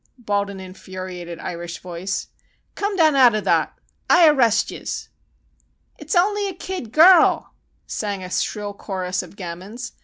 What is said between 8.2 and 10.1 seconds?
a shrill chorus of gamins.